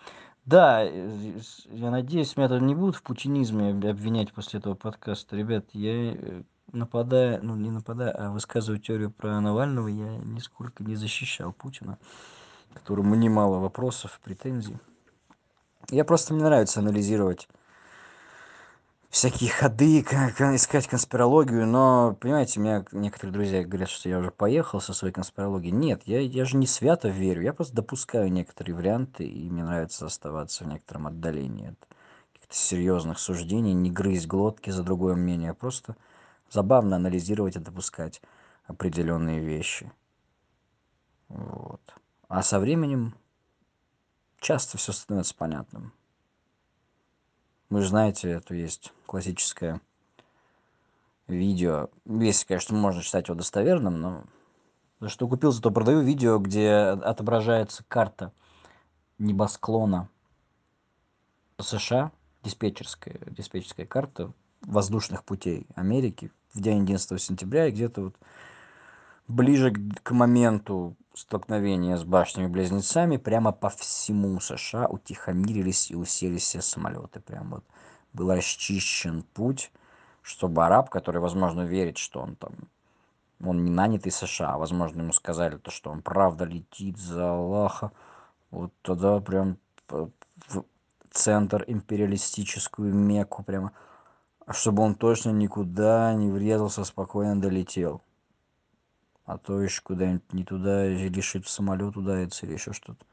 Да, 0.45 0.81
я 0.81 1.91
надеюсь, 1.91 2.35
меня 2.35 2.59
не 2.59 2.73
будут 2.73 2.95
в 2.95 3.03
путинизме 3.03 3.69
обвинять 3.69 4.33
после 4.33 4.59
этого 4.59 4.73
подкаста. 4.73 5.35
Ребят, 5.35 5.65
я 5.73 6.13
э, 6.13 6.43
нападая, 6.71 7.39
ну 7.41 7.55
не 7.55 7.69
нападая, 7.69 8.11
а 8.11 8.31
высказываю 8.31 8.79
теорию 8.79 9.11
про 9.11 9.39
Навального, 9.39 9.87
я 9.87 10.17
нисколько 10.17 10.83
не 10.83 10.95
защищал 10.95 11.53
Путина, 11.53 11.99
которому 12.73 13.13
немало 13.15 13.59
вопросов, 13.59 14.19
претензий. 14.23 14.77
Я 15.89 16.05
просто 16.05 16.33
мне 16.33 16.43
нравится 16.43 16.79
анализировать 16.79 17.47
всякие 19.11 19.51
ходы, 19.51 20.03
как 20.03 20.39
искать 20.55 20.87
конспирологию, 20.87 21.67
но, 21.67 22.17
понимаете, 22.19 22.59
у 22.59 22.63
меня 22.63 22.85
некоторые 22.93 23.33
друзья 23.33 23.63
говорят, 23.63 23.89
что 23.89 24.07
я 24.07 24.17
уже 24.17 24.31
поехал 24.31 24.79
со 24.79 24.93
своей 24.93 25.13
конспирологией. 25.13 25.75
Нет, 25.75 26.03
я, 26.05 26.21
я 26.21 26.45
же 26.45 26.55
не 26.55 26.65
свято 26.65 27.09
верю, 27.09 27.41
я 27.41 27.53
просто 27.53 27.75
допускаю 27.75 28.31
некоторые 28.31 28.73
варианты, 28.73 29.25
и 29.25 29.49
мне 29.49 29.65
нравится 29.65 30.05
оставаться 30.05 30.63
в 30.63 30.67
некотором 30.67 31.07
отдалении 31.07 31.71
от 31.71 31.87
каких-то 32.33 32.55
серьезных 32.55 33.19
суждений, 33.19 33.73
не 33.73 33.91
грызть 33.91 34.27
глотки 34.27 34.69
за 34.69 34.81
другое 34.81 35.15
мнение, 35.15 35.51
а 35.51 35.55
просто 35.55 35.97
забавно 36.49 36.95
анализировать 36.95 37.57
и 37.57 37.59
допускать 37.59 38.21
определенные 38.65 39.41
вещи. 39.41 39.91
Вот. 41.27 41.81
А 42.29 42.41
со 42.43 42.59
временем 42.59 43.13
часто 44.39 44.77
все 44.77 44.93
становится 44.93 45.35
понятным. 45.35 45.93
Вы 47.71 47.83
же 47.83 47.87
знаете, 47.87 48.29
это 48.29 48.53
есть 48.53 48.91
классическое 49.05 49.79
видео. 51.27 51.89
Если, 52.05 52.45
конечно, 52.45 52.75
можно 52.75 53.01
считать 53.01 53.29
его 53.29 53.37
достоверным, 53.37 54.01
но 54.01 54.23
за 54.99 55.07
что 55.07 55.25
купил, 55.25 55.53
зато 55.53 55.71
продаю 55.71 56.01
видео, 56.01 56.37
где 56.37 56.69
отображается 56.69 57.85
карта 57.87 58.33
небосклона 59.19 60.09
США, 61.61 62.11
диспетчерская, 62.43 63.21
диспетчерская 63.27 63.85
карта 63.85 64.33
воздушных 64.63 65.23
путей 65.23 65.65
Америки 65.73 66.29
в 66.53 66.59
день 66.59 66.81
11 66.81 67.21
сентября, 67.21 67.67
и 67.67 67.71
где-то 67.71 68.01
вот 68.01 68.15
ближе 69.31 69.73
к 70.03 70.11
моменту 70.11 70.95
столкновения 71.13 71.97
с 71.97 72.03
башнями-близнецами 72.03 73.17
прямо 73.17 73.51
по 73.51 73.69
всему 73.69 74.39
США 74.39 74.87
утихомирились 74.87 75.91
и 75.91 75.95
уселись 75.95 76.43
все 76.43 76.61
самолеты. 76.61 77.19
Прям 77.19 77.49
вот 77.49 77.63
был 78.13 78.31
расчищен 78.33 79.23
путь, 79.33 79.71
чтобы 80.21 80.65
араб, 80.65 80.89
который, 80.89 81.21
возможно, 81.21 81.61
верит, 81.61 81.97
что 81.97 82.21
он 82.21 82.35
там, 82.35 82.53
он 83.43 83.63
не 83.63 83.71
нанятый 83.71 84.11
США, 84.11 84.53
а, 84.53 84.57
возможно, 84.57 85.01
ему 85.01 85.13
сказали 85.13 85.57
то, 85.57 85.71
что 85.71 85.89
он 85.89 86.01
правда 86.01 86.45
летит 86.45 86.97
за 86.97 87.31
Аллаха, 87.31 87.91
вот 88.51 88.71
тогда 88.81 89.19
прям 89.19 89.57
в 89.87 90.63
центр 91.09 91.63
империалистическую 91.67 92.93
мекку 92.93 93.43
прямо, 93.43 93.71
чтобы 94.49 94.83
он 94.83 94.95
точно 94.95 95.31
никуда 95.31 96.13
не 96.13 96.29
врезался, 96.29 96.83
спокойно 96.83 97.39
долетел 97.39 98.01
а 99.25 99.37
то 99.37 99.61
еще 99.61 99.81
куда-нибудь 99.81 100.33
не 100.33 100.43
туда 100.43 100.85
в 101.45 101.49
самолет 101.49 101.95
удариться 101.97 102.45
или 102.45 102.53
еще 102.53 102.73
что-то. 102.73 103.05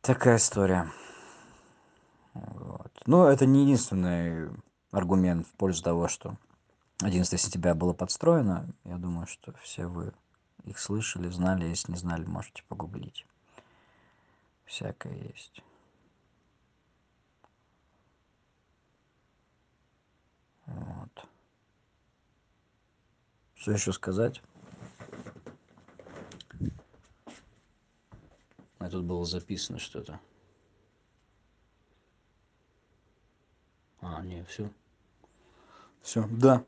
Такая 0.00 0.36
история. 0.36 0.90
Вот. 2.34 2.90
но 3.06 3.28
это 3.28 3.44
не 3.44 3.64
единственный 3.64 4.50
аргумент 4.90 5.46
в 5.46 5.52
пользу 5.52 5.82
того 5.82 6.08
что 6.08 6.36
11 7.02 7.40
сентября 7.40 7.74
было 7.74 7.92
подстроено. 7.92 8.66
Я 8.84 8.96
думаю 8.96 9.26
что 9.26 9.52
все 9.62 9.86
вы 9.86 10.12
их 10.64 10.78
слышали 10.78 11.28
знали. 11.28 11.64
Если 11.64 11.92
не 11.92 11.98
знали 11.98 12.24
можете 12.24 12.62
погуглить. 12.68 13.26
Всякое 14.64 15.14
есть. 15.14 15.62
Вот 20.66 21.01
что 23.62 23.70
еще 23.70 23.92
сказать? 23.92 24.42
А 28.80 28.90
тут 28.90 29.04
было 29.04 29.24
записано 29.24 29.78
что-то. 29.78 30.18
А 34.00 34.20
не 34.22 34.42
все 34.44 34.68
все 36.02 36.28
да. 36.28 36.64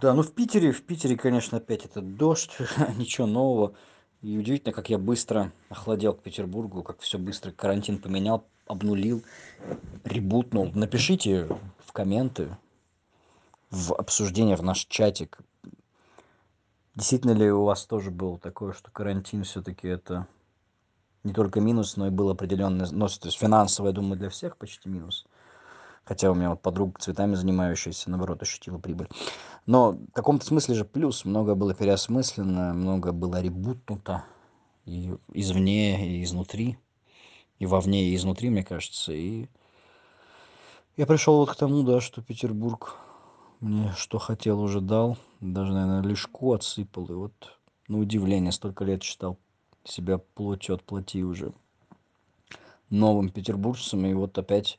Да 0.00 0.14
ну 0.14 0.22
в 0.22 0.32
питере 0.32 0.70
в 0.70 0.82
питере 0.82 1.16
конечно 1.16 1.58
опять 1.58 1.84
этот 1.86 2.16
дождь 2.16 2.52
ничего 2.96 3.26
нового. 3.26 3.74
И 4.20 4.38
удивительно 4.38 4.72
как 4.72 4.90
я 4.90 4.98
быстро 4.98 5.52
охладел 5.70 6.14
к 6.14 6.22
петербургу 6.22 6.84
как 6.84 7.00
все 7.00 7.18
быстро 7.18 7.50
карантин 7.50 7.98
поменял 7.98 8.46
обнулил 8.68 9.24
ребутнул. 10.04 10.70
Напишите 10.72 11.48
в 11.84 11.90
комменты 11.90 12.56
в 13.70 13.92
обсуждение 13.92 14.54
в 14.54 14.62
наш 14.62 14.86
чатик 14.86 15.40
действительно 16.94 17.32
ли 17.32 17.50
у 17.50 17.64
вас 17.64 17.86
тоже 17.86 18.10
было 18.10 18.38
такое 18.38 18.72
что 18.72 18.90
карантин 18.90 19.44
все-таки 19.44 19.88
это 19.88 20.26
не 21.24 21.32
только 21.32 21.60
минус, 21.60 21.96
но 21.96 22.08
и 22.08 22.10
был 22.10 22.30
определенный, 22.30 22.86
ну, 22.90 23.06
то 23.06 23.26
есть 23.26 23.38
финансово, 23.38 23.88
я 23.88 23.92
думаю, 23.92 24.18
для 24.18 24.28
всех 24.28 24.56
почти 24.56 24.88
минус. 24.88 25.26
Хотя 26.04 26.30
у 26.30 26.34
меня 26.34 26.50
вот 26.50 26.60
подруга 26.60 26.98
цветами 26.98 27.36
занимающаяся, 27.36 28.10
наоборот, 28.10 28.42
ощутила 28.42 28.78
прибыль. 28.78 29.08
Но 29.66 29.92
в 29.92 30.12
каком-то 30.12 30.44
смысле 30.44 30.74
же 30.74 30.84
плюс. 30.84 31.24
Много 31.24 31.54
было 31.54 31.74
переосмысленно, 31.74 32.74
много 32.74 33.12
было 33.12 33.40
ребутнуто. 33.40 34.24
И 34.84 35.14
извне, 35.32 36.18
и 36.18 36.24
изнутри. 36.24 36.76
И 37.60 37.66
вовне, 37.66 38.08
и 38.08 38.16
изнутри, 38.16 38.50
мне 38.50 38.64
кажется. 38.64 39.12
И 39.12 39.46
я 40.96 41.06
пришел 41.06 41.36
вот 41.36 41.52
к 41.52 41.56
тому, 41.56 41.84
да, 41.84 42.00
что 42.00 42.20
Петербург 42.20 42.96
мне 43.62 43.92
что 43.96 44.18
хотел 44.18 44.60
уже 44.60 44.80
дал. 44.80 45.16
Даже, 45.40 45.72
наверное, 45.72 46.02
лишку 46.02 46.52
отсыпал. 46.52 47.06
И 47.06 47.12
вот 47.12 47.58
на 47.88 47.98
удивление 47.98 48.52
столько 48.52 48.84
лет 48.84 49.02
читал 49.02 49.38
себя 49.84 50.18
плотью 50.18 50.74
от 50.74 50.82
плоти 50.82 51.22
уже 51.22 51.52
новым 52.90 53.30
петербуржцем 53.30 54.06
и 54.06 54.12
вот 54.12 54.36
опять 54.38 54.78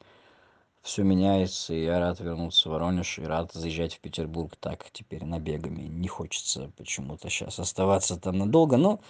все 0.82 1.04
меняется 1.04 1.74
и 1.74 1.84
я 1.84 2.00
рад 2.00 2.19
вернуться 2.19 2.69
в 2.69 2.72
воронеж 2.72 3.19
и 3.19 3.24
рад 3.24 3.52
заезжать 3.54 3.96
в 3.96 4.00
петербург 4.00 4.56
так 4.60 4.86
теперь 4.91 5.26
набегами 5.26 5.82
не 5.82 6.08
хочется 6.08 6.72
почему-то 6.78 7.30
сейчас 7.30 7.60
оставаться 7.60 8.17
там 8.17 8.38
надолго 8.38 8.78
но 8.78 9.02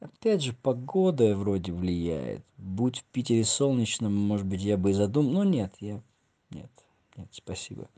опять 0.00 0.42
же 0.42 0.54
погода 0.54 1.36
вроде 1.36 1.72
влияет 1.72 2.42
будь 2.58 2.98
в 2.98 3.04
питере 3.04 3.44
солнечным 3.44 4.14
может 4.14 4.46
быть 4.46 4.62
я 4.62 4.76
бы 4.76 4.90
и 4.90 4.94
задумал 4.94 5.32
но 5.32 5.44
нет 5.44 5.74
я 5.78 6.02
нет 6.50 6.70
нет 7.16 7.28
спасибо 7.30 7.88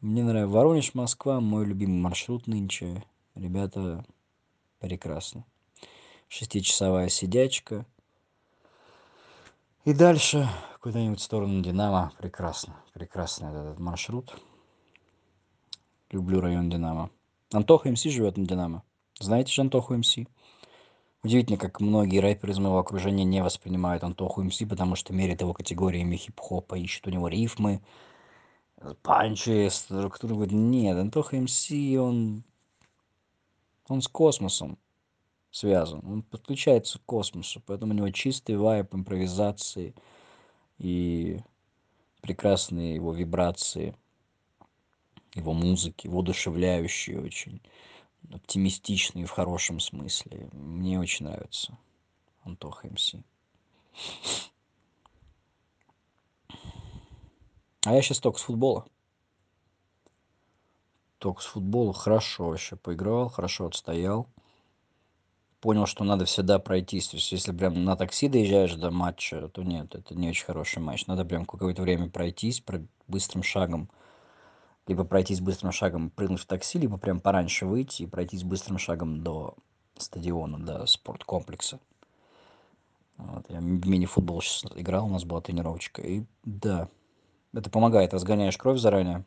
мне 0.00 0.22
нравится 0.22 0.48
воронеж 0.48 0.94
москва 0.94 1.40
мой 1.40 1.64
любимый 1.64 2.00
маршрут 2.00 2.46
нынче. 2.46 3.04
Ребята 3.34 4.04
прекрасно 4.78 5.44
шестичасовая 6.28 7.08
сидячка. 7.08 7.86
И 9.84 9.92
дальше 9.92 10.48
куда-нибудь 10.80 11.20
в 11.20 11.22
сторону 11.22 11.62
динамо. 11.62 12.12
Прекрасно 12.18 12.76
прекрасный 12.92 13.48
этот 13.50 13.78
маршрут. 13.78 14.36
Люблю 16.10 16.40
район 16.40 16.70
динамо. 16.70 17.10
Антоха 17.52 17.90
мс 17.90 18.02
живет 18.02 18.36
на 18.36 18.46
динамо. 18.46 18.82
Знаете 19.18 19.52
же 19.52 19.62
антоху 19.62 19.94
мс? 19.94 20.16
Удивительно 21.22 21.58
как 21.58 21.80
многие 21.80 22.18
рэперы 22.18 22.52
из 22.52 22.58
моего 22.58 22.78
окружения 22.78 23.24
не 23.24 23.42
воспринимают 23.42 24.04
антоху 24.04 24.42
мс 24.42 24.58
потому 24.68 24.96
что 24.96 25.12
меряют 25.12 25.40
его 25.40 25.54
категориями 25.54 26.16
хип-хопа 26.16 26.76
ищут 26.76 27.06
у 27.06 27.10
него 27.10 27.28
рифмы 27.28 27.80
панчи 29.02 29.68
структуру 29.70 30.36
говорит 30.36 30.54
нет 30.54 30.96
антоха 30.96 31.36
мс 31.36 31.70
он 31.70 32.44
он 33.88 34.02
с 34.02 34.08
космосом 34.08 34.78
связан. 35.56 36.02
Он 36.06 36.22
подключается 36.22 36.98
к 36.98 37.04
космосу, 37.06 37.62
поэтому 37.64 37.92
у 37.92 37.96
него 37.96 38.10
чистый 38.10 38.56
вайп 38.56 38.94
импровизации 38.94 39.94
и 40.78 41.40
прекрасные 42.20 42.96
его 42.96 43.12
вибрации, 43.12 43.96
его 45.34 45.52
музыки, 45.52 46.08
воодушевляющие 46.08 47.20
очень, 47.20 47.62
оптимистичные 48.30 49.26
в 49.26 49.30
хорошем 49.30 49.80
смысле. 49.80 50.48
Мне 50.52 51.00
очень 51.00 51.26
нравится 51.26 51.78
Антоха 52.42 52.88
МС. 52.88 53.14
А 57.86 57.94
я 57.94 58.02
сейчас 58.02 58.18
только 58.20 58.38
с 58.38 58.42
футбола. 58.42 58.84
Только 61.18 61.40
с 61.40 61.46
футбола 61.46 61.94
хорошо 61.94 62.48
вообще 62.48 62.76
поиграл, 62.76 63.30
хорошо 63.30 63.66
отстоял 63.66 64.28
понял, 65.66 65.86
что 65.86 66.04
надо 66.04 66.26
всегда 66.26 66.60
пройтись. 66.60 67.08
То 67.08 67.16
есть, 67.16 67.32
если 67.32 67.50
прям 67.50 67.82
на 67.82 67.96
такси 67.96 68.28
доезжаешь 68.28 68.74
до 68.74 68.92
матча, 68.92 69.48
то 69.48 69.64
нет, 69.64 69.96
это 69.96 70.14
не 70.14 70.28
очень 70.28 70.44
хороший 70.44 70.80
матч. 70.80 71.08
Надо 71.08 71.24
прям 71.24 71.44
какое-то 71.44 71.82
время 71.82 72.08
пройтись 72.08 72.60
про 72.60 72.80
быстрым 73.08 73.42
шагом. 73.42 73.90
Либо 74.86 75.02
пройтись 75.02 75.40
быстрым 75.40 75.72
шагом, 75.72 76.10
прыгнуть 76.10 76.42
в 76.42 76.46
такси, 76.46 76.78
либо 76.78 76.98
прям 76.98 77.18
пораньше 77.18 77.66
выйти 77.66 78.04
и 78.04 78.06
пройтись 78.06 78.44
быстрым 78.44 78.78
шагом 78.78 79.24
до 79.24 79.56
стадиона, 79.98 80.58
до 80.58 80.86
спорткомплекса. 80.86 81.80
Вот, 83.16 83.46
я 83.48 83.58
мини-футбол 83.58 84.42
сейчас 84.42 84.70
играл, 84.76 85.06
у 85.06 85.10
нас 85.10 85.24
была 85.24 85.40
тренировочка. 85.40 86.00
И 86.00 86.22
да, 86.44 86.86
это 87.56 87.70
помогает. 87.70 88.14
Разгоняешь 88.14 88.56
кровь 88.56 88.78
заранее 88.78 89.24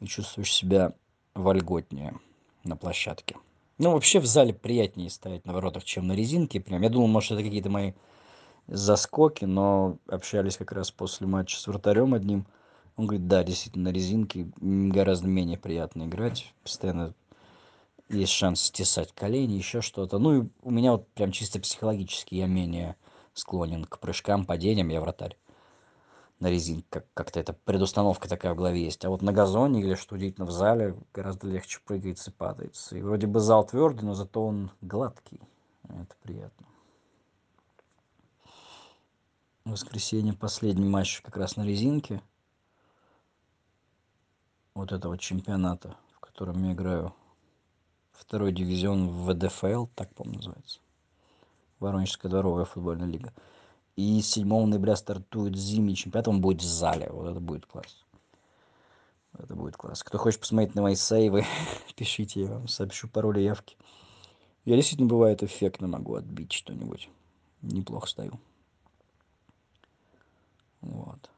и 0.00 0.06
чувствуешь 0.06 0.52
себя 0.52 0.92
вольготнее 1.34 2.18
на 2.64 2.76
площадке. 2.76 3.36
Ну, 3.78 3.92
вообще 3.92 4.20
в 4.20 4.26
зале 4.26 4.54
приятнее 4.54 5.10
стоять 5.10 5.44
на 5.44 5.52
воротах, 5.52 5.84
чем 5.84 6.06
на 6.06 6.12
резинке. 6.12 6.60
Прям. 6.60 6.82
Я 6.82 6.88
думал, 6.88 7.08
может, 7.08 7.32
это 7.32 7.42
какие-то 7.42 7.70
мои 7.70 7.92
заскоки, 8.68 9.44
но 9.44 9.98
общались 10.06 10.56
как 10.56 10.72
раз 10.72 10.90
после 10.90 11.26
матча 11.26 11.58
с 11.58 11.66
вратарем 11.66 12.14
одним. 12.14 12.46
Он 12.96 13.06
говорит, 13.06 13.26
да, 13.26 13.42
действительно, 13.42 13.90
на 13.90 13.92
резинке 13.92 14.48
гораздо 14.56 15.26
менее 15.26 15.58
приятно 15.58 16.04
играть. 16.04 16.52
Постоянно 16.62 17.14
есть 18.08 18.32
шанс 18.32 18.62
стесать 18.62 19.12
колени, 19.12 19.54
еще 19.54 19.80
что-то. 19.80 20.18
Ну, 20.18 20.42
и 20.42 20.48
у 20.62 20.70
меня 20.70 20.92
вот 20.92 21.08
прям 21.08 21.32
чисто 21.32 21.58
психологически 21.58 22.36
я 22.36 22.46
менее 22.46 22.94
склонен 23.32 23.84
к 23.84 23.98
прыжкам, 23.98 24.46
падениям, 24.46 24.88
я 24.88 25.00
вратарь. 25.00 25.36
На 26.40 26.50
резинке, 26.50 26.86
как- 26.90 27.06
как-то 27.14 27.40
эта 27.40 27.52
предустановка 27.52 28.28
такая 28.28 28.54
в 28.54 28.56
голове 28.56 28.84
есть. 28.84 29.04
А 29.04 29.10
вот 29.10 29.22
на 29.22 29.32
газоне 29.32 29.80
или, 29.80 29.94
что 29.94 30.16
удивительно, 30.16 30.46
в 30.46 30.50
зале 30.50 30.96
гораздо 31.12 31.46
легче 31.46 31.80
прыгается 31.84 32.30
и 32.30 32.34
падается. 32.34 32.96
И 32.96 33.02
вроде 33.02 33.26
бы 33.26 33.40
зал 33.40 33.66
твердый, 33.66 34.04
но 34.04 34.14
зато 34.14 34.44
он 34.44 34.70
гладкий. 34.80 35.40
Это 35.84 36.14
приятно. 36.22 36.66
В 39.64 39.70
воскресенье 39.70 40.34
последний 40.34 40.88
матч 40.88 41.22
как 41.22 41.36
раз 41.36 41.56
на 41.56 41.64
резинке. 41.64 42.22
Вот 44.74 44.92
этого 44.92 45.16
чемпионата, 45.16 45.96
в 46.12 46.20
котором 46.20 46.62
я 46.64 46.72
играю. 46.72 47.14
Второй 48.12 48.52
дивизион 48.52 49.08
в 49.08 49.32
ВДФЛ, 49.32 49.86
так, 49.94 50.14
по-моему, 50.14 50.38
называется. 50.38 50.80
Воронежская 51.78 52.30
дворовая 52.30 52.64
футбольная 52.64 53.06
лига. 53.06 53.32
И 53.96 54.20
7 54.20 54.48
ноября 54.48 54.96
стартует 54.96 55.56
зимний 55.56 55.94
чемпионат, 55.94 56.26
он 56.28 56.40
будет 56.40 56.62
в 56.62 56.66
зале. 56.66 57.08
Вот 57.12 57.30
это 57.30 57.40
будет 57.40 57.66
класс. 57.66 58.04
Это 59.38 59.54
будет 59.54 59.76
класс. 59.76 60.02
Кто 60.02 60.18
хочет 60.18 60.40
посмотреть 60.40 60.74
на 60.74 60.82
мои 60.82 60.96
сейвы, 60.96 61.44
пишите, 61.96 62.42
я 62.42 62.50
вам 62.54 62.68
сообщу 62.68 63.08
пароли 63.08 63.40
явки. 63.40 63.76
Я 64.64 64.76
действительно 64.76 65.08
бывает 65.08 65.42
эффектно 65.42 65.86
могу 65.86 66.14
отбить 66.14 66.52
что-нибудь. 66.52 67.08
Неплохо 67.62 68.08
стою. 68.08 68.40
Вот. 70.80 71.30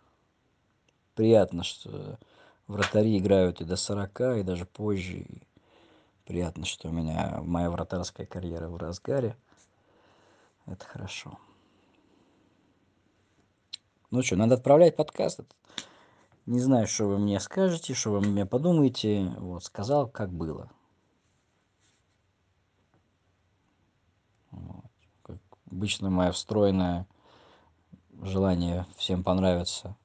Приятно, 1.15 1.63
что 1.63 2.19
вратари 2.67 3.19
играют 3.19 3.61
и 3.61 3.65
до 3.65 3.77
40, 3.77 4.21
и 4.39 4.43
даже 4.43 4.65
позже. 4.65 5.19
И 5.19 5.43
приятно, 6.25 6.65
что 6.65 6.89
у 6.89 6.93
меня 6.93 7.41
моя 7.43 7.71
вратарская 7.71 8.27
карьера 8.27 8.69
в 8.69 8.77
разгаре. 8.77 9.37
Это 10.67 10.85
хорошо. 10.85 11.39
Ну 14.13 14.23
что, 14.23 14.37
надо 14.37 14.55
отправлять 14.55 14.95
подкаст. 14.95 15.41
Не 16.47 16.61
знаю, 16.61 16.87
что 16.87 17.07
вы 17.07 17.19
мне 17.19 17.41
скажете, 17.41 17.93
что 17.93 18.13
вы 18.13 18.21
мне 18.21 18.47
подумаете. 18.47 19.35
Вот, 19.39 19.65
сказал, 19.65 20.09
как 20.09 20.33
было. 20.33 20.71
Вот. 24.53 24.85
Как 25.23 25.39
обычно, 25.69 26.09
мое 26.09 26.31
встроенное 26.31 27.09
желание 28.23 28.87
всем 28.97 29.25
понравиться 29.25 29.97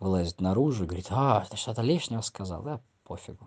вылазит 0.00 0.40
наружу 0.40 0.84
и 0.84 0.86
говорит, 0.86 1.08
а, 1.10 1.44
ты 1.50 1.58
что-то 1.58 1.82
лишнего 1.82 2.22
сказал? 2.22 2.62
Да, 2.62 2.80
пофигу. 3.04 3.46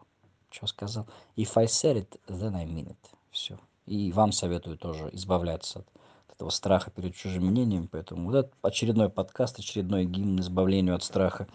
Что 0.52 0.68
сказал? 0.68 1.08
If 1.36 1.54
I 1.56 1.66
said 1.66 1.98
it, 1.98 2.20
then 2.28 2.56
I 2.56 2.66
mean 2.66 2.90
it. 2.90 3.10
Все. 3.32 3.58
И 3.88 4.12
вам 4.12 4.32
советую 4.32 4.78
тоже 4.78 5.10
избавляться 5.14 5.80
от 5.80 5.88
этого 6.36 6.50
страха 6.50 6.92
перед 6.92 7.16
чужим 7.16 7.48
мнением. 7.48 7.88
Поэтому 7.88 8.26
вот 8.26 8.36
этот 8.36 8.54
очередной 8.62 9.10
подкаст, 9.10 9.60
очередной 9.60 10.06
гимн 10.06 10.40
избавлению 10.42 10.96
от 10.96 11.04
страха 11.04 11.48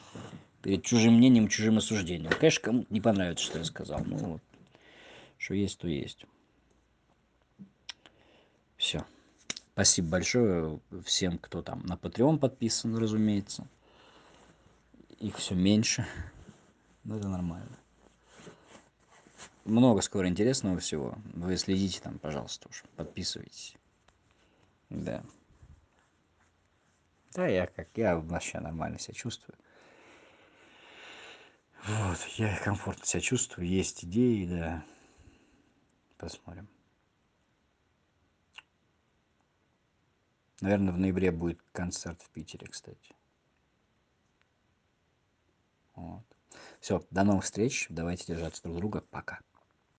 перед 0.63 0.85
чужим 0.85 1.15
мнением, 1.15 1.49
чужим 1.49 1.79
осуждением. 1.79 2.33
Конечно, 2.39 2.63
кому 2.63 2.87
не 2.91 3.01
понравится, 3.01 3.45
что 3.45 3.59
я 3.59 3.65
сказал. 3.65 4.01
Ну 4.05 4.17
вот, 4.17 4.43
что 5.39 5.55
есть, 5.55 5.79
то 5.79 5.89
есть. 5.89 6.25
Все. 8.77 9.05
Спасибо 9.75 10.09
большое 10.09 10.81
всем, 11.05 11.39
кто 11.39 11.63
там 11.63 11.85
на 11.87 11.95
Patreon 11.95 12.39
подписан, 12.39 12.97
разумеется. 12.97 13.67
Их 15.19 15.37
все 15.37 15.55
меньше. 15.55 16.07
Но 17.05 17.17
это 17.17 17.29
нормально. 17.29 17.79
Много 19.65 20.01
скоро 20.01 20.29
интересного 20.29 20.79
всего. 20.79 21.15
Вы 21.35 21.57
следите 21.57 22.01
там, 22.01 22.19
пожалуйста, 22.19 22.69
уж. 22.69 22.85
Подписывайтесь. 22.97 23.77
Да. 24.91 25.23
Да, 27.35 27.47
я 27.47 27.67
как, 27.67 27.89
я 27.97 28.19
вообще 28.19 28.59
нормально 28.59 28.99
себя 28.99 29.15
чувствую. 29.15 29.57
Вот, 31.85 32.19
я 32.37 32.59
комфортно 32.59 33.07
себя 33.07 33.21
чувствую, 33.21 33.67
есть 33.67 34.05
идеи, 34.05 34.47
да. 34.47 34.85
Посмотрим. 36.19 36.69
Наверное, 40.61 40.93
в 40.93 40.99
ноябре 40.99 41.31
будет 41.31 41.63
концерт 41.73 42.21
в 42.21 42.29
Питере, 42.31 42.67
кстати. 42.67 43.15
Вот. 45.95 46.25
Все, 46.81 47.03
до 47.11 47.25
новых 47.25 47.45
встреч. 47.45 47.87
Давайте 47.89 48.27
держаться 48.27 48.63
друг 48.63 48.77
друга. 48.77 49.01
Пока. 49.11 49.41